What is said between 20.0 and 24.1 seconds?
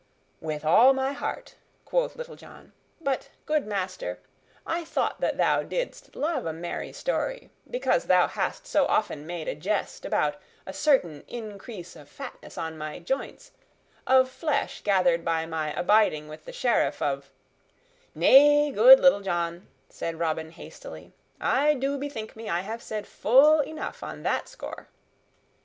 Robin hastily, "I do bethink me I have said full enough